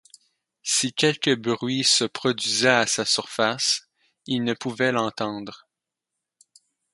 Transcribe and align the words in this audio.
Si 0.63 0.93
quelque 0.93 1.35
bruit 1.35 1.83
se 1.83 2.05
produisait 2.05 2.69
à 2.69 2.87
sa 2.87 3.05
surface, 3.05 3.87
ils 4.25 4.43
ne 4.43 4.55
pouvaient 4.55 4.91
l’entendre. 4.91 5.67